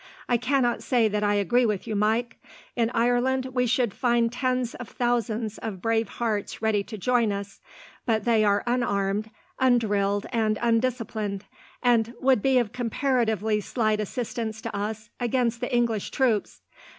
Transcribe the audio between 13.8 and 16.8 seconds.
assistance to us against the English troops.